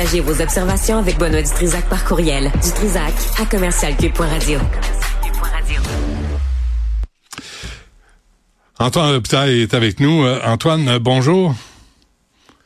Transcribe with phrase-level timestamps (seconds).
[0.00, 2.50] Partagez vos observations avec Benoît Dutrisac par courriel.
[2.62, 4.58] Dutrisac à commercialcube.radio.
[8.78, 10.24] Antoine L'Hôpital est avec nous.
[10.24, 11.54] Euh, Antoine, bonjour.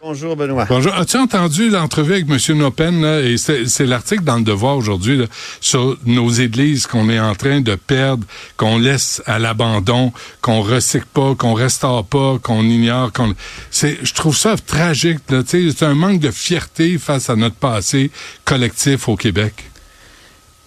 [0.07, 0.67] Bonjour Benoît.
[0.69, 0.93] Bonjour.
[0.93, 2.59] As-tu entendu l'entrevue avec M.
[2.59, 3.01] Nopen?
[3.01, 5.25] Là, et c'est l'article dans le Devoir aujourd'hui
[5.63, 8.27] sur nos églises qu'on est en train de perdre,
[8.59, 10.13] qu'on laisse à l'abandon,
[10.43, 13.15] qu'on recycle pas, qu'on restaure pas, qu'on ignore.
[13.15, 13.33] qu'on
[13.71, 15.21] c'est, Je trouve ça tragique.
[15.47, 18.11] C'est un manque de fierté face à notre passé
[18.45, 19.55] collectif au Québec.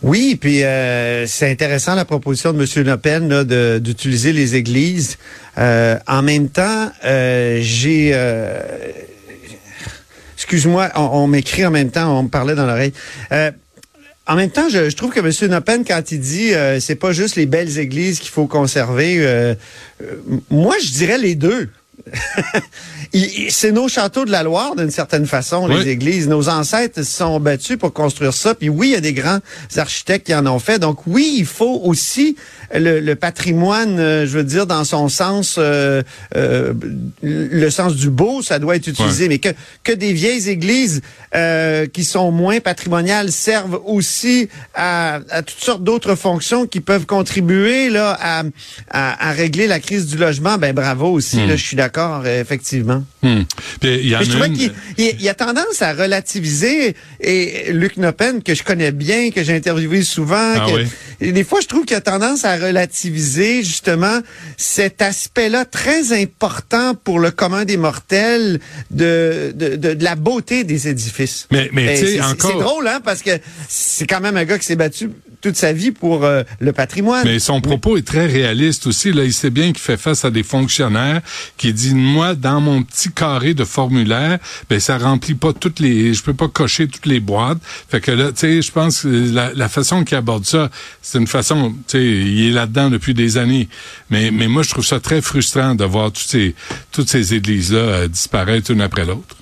[0.02, 2.86] Oui, puis euh, c'est intéressant la proposition de M.
[2.88, 5.20] Nopen d'utiliser les églises.
[5.60, 8.16] Euh, en même temps, euh, j'ai
[10.48, 12.94] Excuse-moi, on, m'écrit en même temps, on me parlait dans l'oreille.
[13.34, 13.52] Euh,
[14.28, 15.52] en même temps, je, trouve que M.
[15.52, 19.56] Nopen, quand il dit euh, c'est pas juste les belles églises qu'il faut conserver, euh,
[20.50, 21.68] moi je dirais les deux.
[23.50, 26.28] c'est nos châteaux de la Loire, d'une certaine façon, les églises.
[26.28, 28.56] Nos ancêtres se sont battus pour construire ça.
[28.56, 29.40] Puis oui, il y a des grands
[29.76, 30.80] architectes qui en ont fait.
[30.80, 32.36] Donc oui, il faut aussi
[32.74, 36.04] le, patrimoine, euh, je veux dire, dans son sens, euh,
[36.36, 36.74] euh,
[37.22, 39.28] le sens du beau, ça doit être utilisé.
[39.28, 39.50] Mais que,
[39.84, 41.02] que des vieilles églises
[41.94, 48.18] qui sont moins patrimoniales servent aussi à, toutes sortes d'autres fonctions qui peuvent contribuer là
[48.20, 48.44] à,
[48.90, 51.38] à, régler la crise du logement, ben bravo aussi.
[51.38, 51.50] Hmm.
[51.50, 51.87] Là, je suis d'accord,
[52.26, 53.04] effectivement.
[53.22, 53.42] Hmm.
[53.84, 58.54] il y a je trouvais qu'il il, a tendance à relativiser et Luc Nopen, que
[58.54, 60.68] je connais bien, que j'ai interviewé souvent, ah
[61.20, 64.22] des fois je trouve qu'il a tendance à relativiser justement
[64.56, 68.60] cet aspect-là très important pour le commun des mortels
[68.92, 71.48] de, de, de, la beauté des édifices.
[71.52, 72.52] Mais, mais tu sais, encore...
[72.52, 73.32] C'est drôle, hein, parce que
[73.68, 75.10] c'est quand même un gars qui s'est battu
[75.48, 77.24] toute sa vie pour euh, le patrimoine.
[77.24, 79.14] Mais son propos est très réaliste aussi.
[79.14, 81.22] Là, il sait bien qu'il fait face à des fonctionnaires
[81.56, 84.40] qui disent moi dans mon petit carré de formulaire,
[84.70, 87.60] ben ça remplit pas toutes les, je peux pas cocher toutes les boîtes.
[87.90, 90.70] Fait que là, tu sais, je pense que la, la façon qu'il aborde ça,
[91.02, 93.70] c'est une façon, tu sais, il est là-dedans depuis des années.
[94.10, 96.56] Mais mais moi je trouve ça très frustrant de voir toutes ces
[96.92, 99.38] toutes ces églises là euh, disparaître une après l'autre.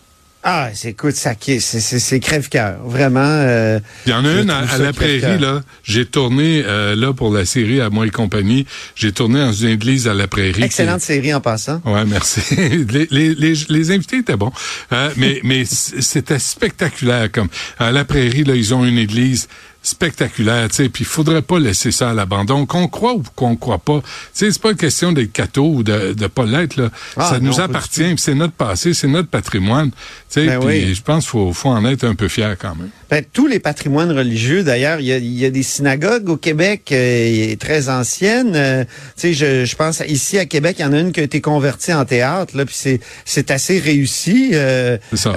[0.48, 3.20] Ah, c'est écoute, ça c'est crève-cœur, vraiment.
[3.26, 5.64] Euh, Il y en a une à, la prairie là.
[5.84, 8.68] J'ai tourné euh, là pour la série à moi et compagnie.
[8.94, 10.62] J'ai tourné dans une église à la prairie.
[10.62, 11.82] Excellente série en passant.
[11.84, 12.42] Ouais, merci.
[12.92, 14.52] les, les, les, les, invités étaient bons,
[14.94, 19.48] euh, mais mais c'était spectaculaire comme à la prairie là, ils ont une église
[19.86, 23.56] spectaculaire, tu sais, puis il faudrait pas laisser ça à l'abandon, qu'on croit ou qu'on
[23.56, 24.02] croit pas.
[24.02, 26.90] Tu sais, c'est pas une question d'être catho ou de, de pas l'être, là.
[27.16, 29.98] Ah, ça nous appartient, c'est notre passé, c'est notre patrimoine, tu
[30.30, 32.90] sais, ben puis je pense qu'il faut, faut en être un peu fier quand même.
[33.12, 36.90] Ben, tous les patrimoines religieux, d'ailleurs, il y a, y a, des synagogues au Québec
[36.92, 38.54] euh, très anciennes.
[38.56, 41.20] Euh, tu sais, je, je, pense ici à Québec, il y en a une qui
[41.20, 44.50] a été convertie en théâtre, là, puis c'est c'est assez réussi.
[44.54, 45.34] Euh, c'est ça.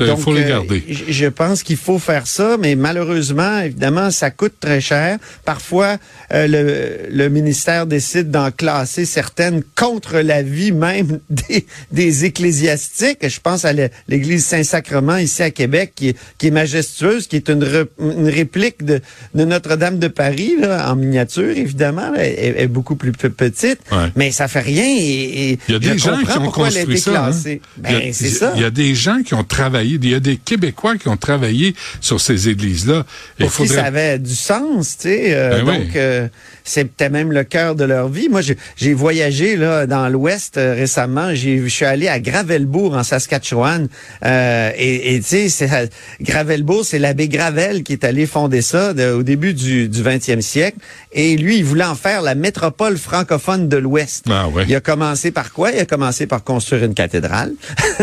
[0.00, 0.82] Il faut les garder.
[0.88, 5.18] je pense qu'il faut faire ça, mais malheureusement, évidemment ça coûte très cher.
[5.44, 5.98] Parfois,
[6.32, 13.26] euh, le, le, ministère décide d'en classer certaines contre l'avis même des, des ecclésiastiques.
[13.28, 13.72] Je pense à
[14.08, 18.84] l'église Saint-Sacrement ici à Québec, qui est, qui est majestueuse, qui est une, une réplique
[18.84, 19.00] de,
[19.34, 22.12] de Notre-Dame de Paris, là, en miniature, évidemment.
[22.16, 23.80] Elle, est beaucoup plus petite,
[24.16, 24.86] mais ça fait rien.
[24.86, 27.26] Et, il y a des gens qui ont construit ça.
[27.26, 27.56] Hein.
[27.76, 28.52] Ben, c'est ça.
[28.56, 31.16] Il y a des gens qui ont travaillé, il y a des Québécois qui ont
[31.16, 33.04] travaillé sur ces églises-là.
[33.38, 35.34] Il faudrait avait du sens, tu sais.
[35.34, 36.28] Euh, ben donc, euh,
[36.64, 38.28] c'était même le cœur de leur vie.
[38.28, 38.40] Moi,
[38.76, 41.34] j'ai voyagé là dans l'Ouest euh, récemment.
[41.34, 43.88] Je suis allé à Gravelbourg en Saskatchewan.
[44.24, 45.88] et tu sais,
[46.20, 50.78] Gravelbourg, c'est l'abbé Gravel qui est allé fonder ça au début du, du 20e siècle.
[51.12, 54.24] Et lui, il voulait en faire la métropole francophone de l'Ouest.
[54.30, 55.72] Ah, Il a commencé par quoi?
[55.72, 57.52] Il a commencé par construire une cathédrale.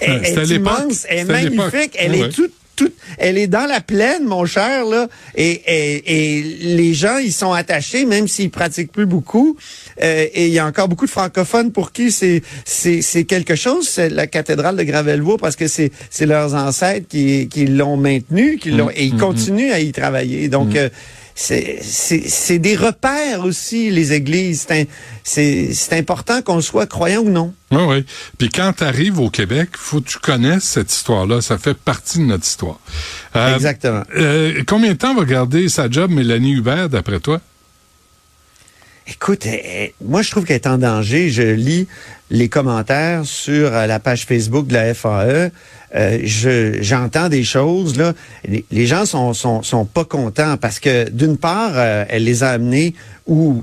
[0.00, 2.52] elle, est immense, elle est magnifique, elle est toute
[3.18, 5.62] elle est dans la plaine, mon cher, là, et,
[6.06, 9.56] et, les gens, ils sont attachés, même s'ils pratiquent plus beaucoup.
[10.02, 13.88] Euh, et il y a encore beaucoup de francophones pour qui c'est c'est quelque chose,
[13.88, 18.58] c'est la cathédrale de Gravelbourg, parce que c'est c'est leurs ancêtres qui, qui l'ont maintenu,
[18.58, 19.20] qui l'ont et ils mm, mm, mm.
[19.20, 20.48] continuent à y travailler.
[20.48, 20.88] Donc euh,
[21.34, 24.66] c'est des repères aussi, les églises.
[25.24, 27.54] C'est important qu'on soit croyant ou non.
[27.70, 28.04] Oui, oui.
[28.38, 31.40] Puis quand tu arrives au Québec, faut que tu connaisses cette histoire-là.
[31.40, 32.78] Ça fait partie de notre histoire.
[33.36, 34.02] Euh, Exactement.
[34.14, 37.40] Euh, combien de temps va garder sa job Mélanie Hubert, d'après toi?
[39.08, 39.46] Écoute,
[40.04, 41.28] moi je trouve qu'elle est en danger.
[41.30, 41.88] Je lis
[42.30, 45.50] les commentaires sur euh, la page Facebook de la FAE.
[45.94, 48.14] Euh, je j'entends des choses là.
[48.70, 52.50] Les, gens sont, sont sont pas contents parce que d'une part, euh, elle les a
[52.50, 52.94] amenés
[53.26, 53.62] où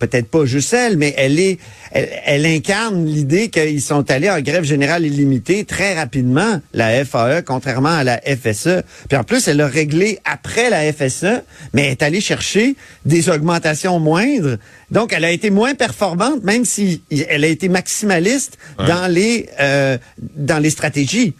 [0.00, 1.58] peut-être pas juste elle, mais elle est,
[1.92, 7.90] elle, incarne l'idée qu'ils sont allés en grève générale illimitée très rapidement, la FAE, contrairement
[7.90, 8.82] à la FSE.
[9.08, 11.42] Puis en plus, elle a réglé après la FSE,
[11.74, 12.74] mais elle est allée chercher
[13.04, 14.56] des augmentations moindres.
[14.90, 19.98] Donc, elle a été moins performante, même si elle a été maximaliste dans les euh,
[20.18, 21.34] dans les stratégies.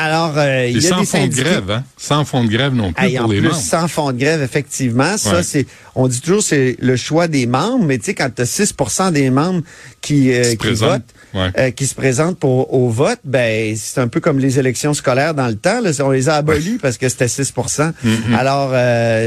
[0.00, 1.84] Alors, euh, il y a sans fonds de grève, hein?
[1.96, 3.56] Sans fonds de grève non plus pour les membres.
[3.56, 5.18] Sans fonds de grève, effectivement.
[5.18, 5.66] Ça, c'est,
[5.96, 8.74] on dit toujours, c'est le choix des membres, mais tu sais, quand tu as 6
[9.12, 9.62] des membres
[10.00, 11.02] qui, euh, qui, votent,
[11.34, 15.34] euh, qui se présentent pour, au vote, ben, c'est un peu comme les élections scolaires
[15.34, 15.80] dans le temps.
[15.80, 18.34] Là, on les a abolis parce que c'était 6 mm-hmm.
[18.38, 18.70] Alors,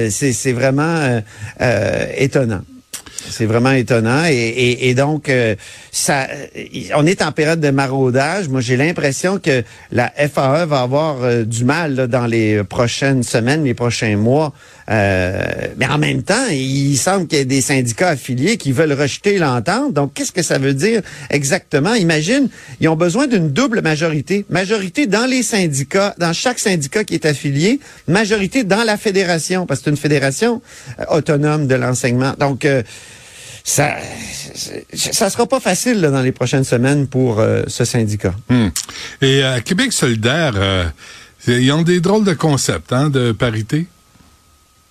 [0.10, 1.22] c'est vraiment
[2.18, 2.62] étonnant.
[3.30, 4.24] C'est vraiment étonnant.
[4.26, 5.56] Et, donc, euh,
[5.92, 6.28] ça,
[6.96, 8.50] on est en période de maraudage.
[8.50, 13.64] Moi, j'ai l'impression que la FAE va avoir euh, du mal dans les prochaines semaines,
[13.64, 14.54] les prochains mois.
[14.90, 15.44] Euh,
[15.78, 19.38] mais en même temps, il semble qu'il y ait des syndicats affiliés qui veulent rejeter
[19.38, 19.94] l'entente.
[19.94, 21.94] Donc, qu'est-ce que ça veut dire exactement?
[21.94, 24.46] Imagine, ils ont besoin d'une double majorité.
[24.50, 29.80] Majorité dans les syndicats, dans chaque syndicat qui est affilié, majorité dans la fédération, parce
[29.80, 30.62] que c'est une fédération
[31.10, 32.34] autonome de l'enseignement.
[32.38, 32.66] Donc,
[33.64, 33.98] ça
[34.94, 38.34] ça sera pas facile dans les prochaines semaines pour euh, ce syndicat.
[38.50, 38.70] Hmm.
[39.22, 40.86] Et à Québec solidaire, euh,
[41.48, 43.88] ils ont des drôles de concepts hein, de parité?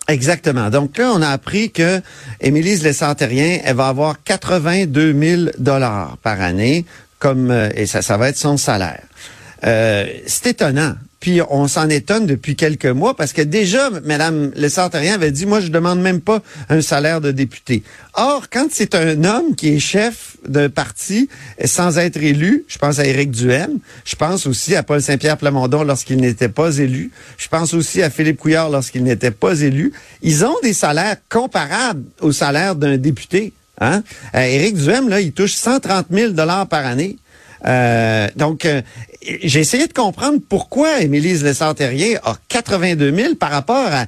[0.08, 0.70] Exactement.
[0.70, 2.00] Donc là, on a appris que
[2.40, 6.84] Émilise Lessantérien, elle va avoir 82 000 dollars par année,
[7.18, 9.02] comme euh, et ça, ça va être son salaire.
[9.62, 15.30] c'est étonnant puis on s'en étonne depuis quelques mois parce que déjà, Mme Lessartérien avait
[15.30, 17.82] dit, moi, je demande même pas un salaire de député.
[18.14, 21.28] Or, quand c'est un homme qui est chef d'un parti
[21.62, 25.84] sans être élu, je pense à Éric Duhem, je pense aussi à Paul Saint-Pierre Plamondon
[25.84, 29.92] lorsqu'il n'était pas élu, je pense aussi à Philippe Couillard lorsqu'il n'était pas élu,
[30.22, 33.52] ils ont des salaires comparables au salaire d'un député.
[33.78, 34.02] Hein?
[34.34, 37.18] Euh, Éric Duhem, là, il touche 130 000 dollars par année.
[37.66, 38.82] Euh, donc, euh,
[39.42, 44.06] j'ai essayé de comprendre pourquoi Émilise Lessard-Terrien a 82 000 par rapport à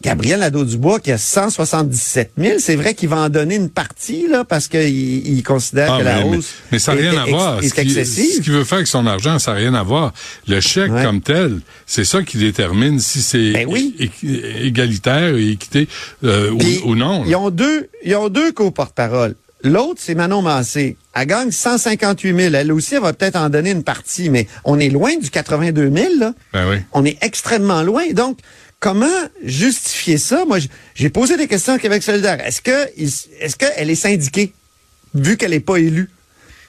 [0.00, 2.58] Gabriel Nadeau-Dubois qui a 177 000.
[2.60, 4.88] C'est vrai qu'il va en donner une partie là parce qu'il
[5.26, 7.58] il considère ah, que la hausse mais, ça n'a rien à voir.
[7.58, 7.68] Est.
[7.68, 10.12] Ce qu'il veut faire avec son argent, ça n'a rien à voir.
[10.46, 13.68] Le chèque comme tel, c'est ça qui détermine si c'est ben
[14.62, 15.88] égalitaire et équité
[16.22, 17.24] euh, ou, non.
[17.26, 19.34] Ils ont deux, ils ont deux co-porte-parole.
[19.64, 20.96] L'autre, c'est Manon Massé.
[21.14, 22.54] Elle gagne 158 000.
[22.54, 25.90] Elle aussi, elle va peut-être en donner une partie, mais on est loin du 82
[25.90, 26.14] 000.
[26.18, 26.32] Là.
[26.52, 26.76] Ben oui.
[26.92, 28.04] On est extrêmement loin.
[28.12, 28.38] Donc,
[28.78, 29.06] comment
[29.42, 30.44] justifier ça?
[30.46, 30.58] Moi,
[30.94, 32.44] j'ai posé des questions à Québec solidaire.
[32.46, 34.52] Est-ce que est-ce qu'elle est syndiquée,
[35.14, 36.08] vu qu'elle n'est pas élue?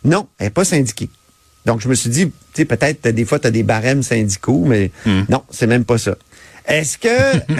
[0.03, 1.09] Non, elle n'est pas syndiquée.
[1.65, 4.63] Donc, je me suis dit, tu sais, peut-être des fois, tu as des barèmes syndicaux,
[4.65, 5.23] mais hmm.
[5.29, 6.15] non, c'est même pas ça.
[6.69, 7.07] Est-ce que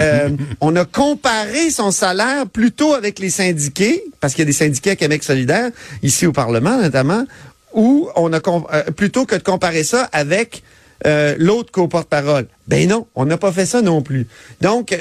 [0.00, 0.30] euh,
[0.60, 4.90] on a comparé son salaire plutôt avec les syndiqués, parce qu'il y a des syndiqués
[4.90, 5.70] à Québec solidaire,
[6.02, 7.26] ici au Parlement notamment,
[7.74, 10.62] ou on a euh, plutôt que de comparer ça avec
[11.06, 12.46] euh, l'autre co-porte-parole?
[12.68, 14.28] Ben non, on n'a pas fait ça non plus.
[14.60, 14.96] Donc,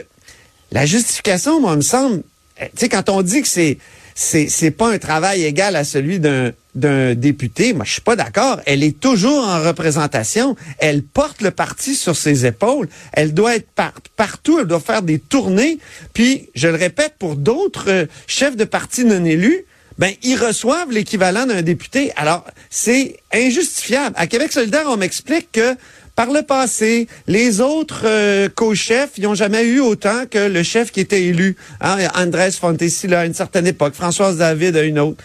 [0.72, 2.24] la justification, moi, me semble,
[2.60, 3.78] tu sais, quand on dit que c'est
[4.16, 8.60] c'est pas un travail égal à celui d'un d'un député, moi je suis pas d'accord.
[8.66, 10.56] Elle est toujours en représentation.
[10.80, 12.88] Elle porte le parti sur ses épaules.
[13.14, 13.70] Elle doit être
[14.16, 14.60] partout.
[14.60, 15.78] Elle doit faire des tournées.
[16.14, 19.66] Puis je le répète pour d'autres euh, chefs de parti non élus,
[19.98, 22.12] ben ils reçoivent l'équivalent d'un député.
[22.16, 24.16] Alors c'est injustifiable.
[24.18, 25.76] À Québec solidaire, on m'explique que
[26.20, 31.00] par le passé, les autres euh, co-chefs, n'ont jamais eu autant que le chef qui
[31.00, 31.56] était élu.
[31.80, 31.98] Hein?
[32.14, 35.24] Andrés Fontesilla à une certaine époque, Françoise David à une autre.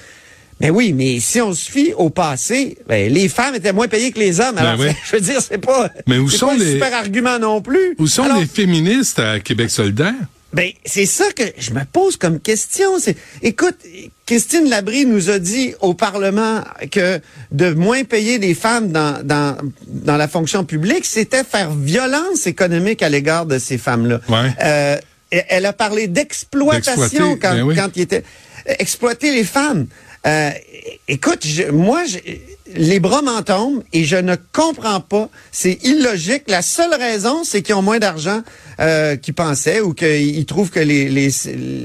[0.61, 4.13] Mais oui, mais si on se fie au passé, ben, les femmes étaient moins payées
[4.13, 4.55] que les hommes.
[4.55, 6.67] Ben Alors, je veux dire, c'est pas, mais où sont pas les...
[6.67, 7.95] un super argument non plus.
[7.99, 10.15] Où sont les féministes à Québec solidaire?
[10.55, 13.01] Ben, c'est ça que je me pose comme question.
[13.01, 13.77] C'est, écoute,
[14.25, 17.21] Christine Labrie nous a dit au Parlement que
[17.51, 19.57] de moins payer les femmes dans, dans,
[19.89, 24.21] dans la fonction publique, c'était faire violence économique à l'égard de ces femmes-là.
[24.63, 24.97] Euh,
[25.31, 28.23] elle a parlé d'exploitation quand, ben quand il était
[28.67, 29.87] exploiter les femmes.
[30.27, 30.51] Euh,
[31.09, 32.19] écoute, moi, je,
[32.75, 35.29] les bras m'en tombent et je ne comprends pas.
[35.53, 36.45] C'est illogique.
[36.49, 38.43] La seule raison, c'est qu'ils ont moins d'argent
[38.81, 41.31] euh, qu'ils pensaient ou qu'ils trouvent que les, les,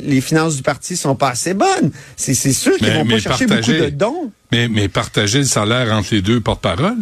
[0.06, 1.92] les, finances du parti sont pas assez bonnes.
[2.16, 4.32] C'est sûr qu'ils vont pas chercher beaucoup de dons.
[4.52, 6.98] Mais, mais partager le salaire entre les deux porte-parole?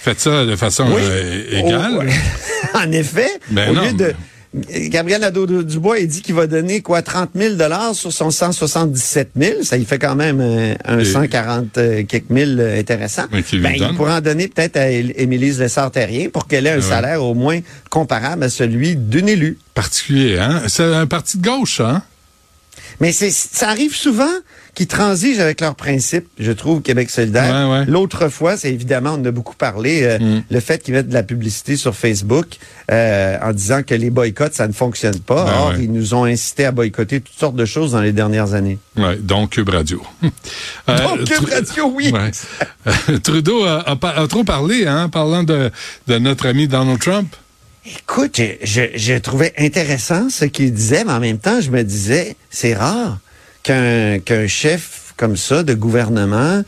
[0.00, 2.08] Faites ça de façon euh, égale.
[2.74, 4.14] en effet, ben au lieu de...
[4.54, 9.62] Gabriel Nadeau-Dubois, il dit qu'il va donner quoi 30 000 dollars sur son 177 000.
[9.62, 13.24] Ça il fait quand même un, 140 euh, quelques mille euh, intéressant.
[13.30, 13.42] ben,
[13.76, 17.60] il pourrait en donner peut-être à Émilise Lessard-Terrien pour qu'elle ait un salaire au moins
[17.90, 19.58] comparable à celui d'une élue.
[19.74, 20.62] Particulier, hein?
[20.66, 22.02] C'est un parti de gauche, hein?
[23.00, 24.24] Mais c'est, ça arrive souvent
[24.78, 27.68] qui transigent avec leurs principes, je trouve, Québec solidaire.
[27.68, 27.84] Ouais, ouais.
[27.86, 30.42] L'autre fois, c'est évidemment, on en a beaucoup parlé, euh, Mm.
[30.48, 32.46] le fait qu'ils mettent de la publicité sur Facebook
[32.92, 35.44] euh, en disant que les boycotts, ça ne fonctionne pas.
[35.46, 35.76] Ben Or, ouais.
[35.80, 38.78] ils nous ont incité à boycotter toutes sortes de choses dans les dernières années.
[38.96, 40.00] Ouais, donc Cube Radio.
[40.88, 42.12] Euh, Donc, Cube Radio, oui.
[43.22, 45.70] Trudeau a, a par- a trop parlé, hein, parlant de,
[46.06, 47.34] de notre ami Donald Trump.
[47.84, 51.82] Écoute, je, je, je trouvais intéressant ce qu'il disait, mais en même temps, je me
[51.82, 53.18] disais, c'est rare
[53.68, 56.62] qu'un qu'un chef comme ça de gouvernement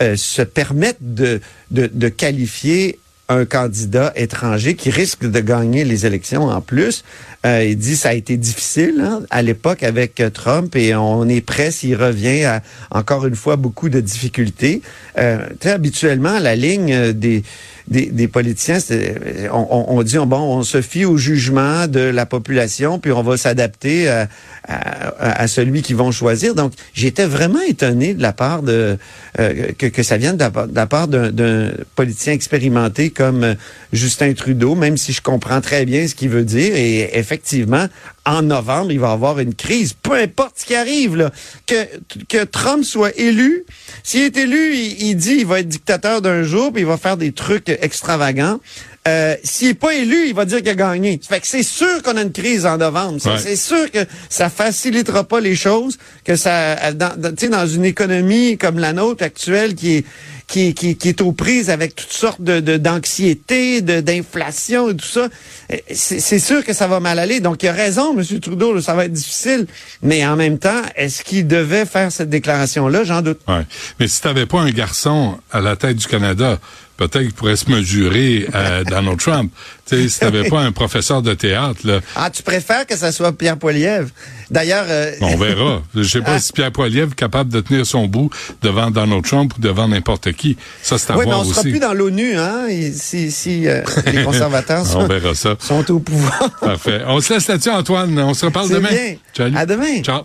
[0.00, 2.98] euh, se permette de, de, de qualifier
[3.28, 7.04] un candidat étranger qui risque de gagner les élections en plus.
[7.44, 11.40] Euh, il dit ça a été difficile hein, à l'époque avec Trump et on est
[11.40, 14.80] prêt s'il revient à encore une fois beaucoup de difficultés.
[15.18, 17.42] Euh, sais, habituellement la ligne euh, des
[17.88, 18.78] des, des politiciens,
[19.52, 23.36] on, on, dit bon, on se fie au jugement de la population, puis on va
[23.36, 24.28] s'adapter à,
[24.66, 26.54] à, à celui qu'ils vont choisir.
[26.54, 28.98] Donc, j'étais vraiment étonné de la part de
[29.38, 33.54] euh, que, que ça vienne de la, part- d'un politicien expérimenté comme euh,
[33.92, 36.74] Justin Trudeau, même si je comprends très bien ce qu'il veut dire.
[36.74, 37.86] Et effectivement,
[38.26, 41.30] en novembre, il va y avoir une crise, peu importe ce qui arrive, là.
[41.66, 41.86] Que,
[42.28, 43.64] que Trump soit élu,
[44.02, 46.96] s'il est élu, il, il dit il va être dictateur d'un jour, puis il va
[46.96, 48.58] faire des trucs extravagants.
[49.06, 51.20] Euh, s'il est pas élu, il va dire qu'il a gagné.
[51.22, 53.18] Ça fait que c'est sûr qu'on a une crise en novembre.
[53.20, 53.38] C'est Ouais.
[53.38, 57.68] c'est sûr que ça facilitera pas les choses, que ça, dans, dans, tu sais, dans
[57.68, 60.04] une économie comme la nôtre actuelle qui est
[60.46, 64.96] qui, qui, qui est aux prises avec toutes sortes de de- d'anxiété, de, d'inflation et
[64.96, 65.28] tout ça,
[65.72, 67.40] euh, c'est sûr que ça va mal aller.
[67.40, 68.40] Donc, il a raison, M.
[68.40, 69.66] Trudeau, là, ça va être difficile.
[70.02, 73.02] Mais en même temps, est-ce qu'il devait faire cette déclaration-là?
[73.04, 73.40] J'en doute.
[73.48, 73.66] Ouais.
[73.98, 76.58] Mais si t'avais pas un garçon à la tête du Canada,
[76.96, 79.52] peut-être qu'il pourrait se mesurer à Donald Trump.
[79.88, 83.10] Tu sais, si t'avais pas un professeur de théâtre, là, Ah, tu préfères que ça
[83.12, 84.08] soit Pierre Poilievre?
[84.50, 84.86] D'ailleurs...
[84.88, 85.82] euh, on verra.
[85.94, 88.30] Je sais pas si Pierre Poilievre est capable de tenir son bout
[88.62, 90.56] devant Donald Trump ou devant n'importe qui.
[90.82, 91.70] Ça, c'est à oui, mais voir on sera aussi.
[91.70, 95.56] plus dans l'ONU, hein, si, si euh, les conservateurs On sont, verra ça.
[95.58, 96.50] sont au pouvoir.
[96.60, 97.02] Parfait.
[97.06, 98.18] On se laisse là-dessus, Antoine.
[98.18, 98.88] On se reparle demain.
[98.88, 99.16] bien.
[99.36, 99.56] Salut.
[99.56, 100.02] À demain.
[100.02, 100.22] Ciao.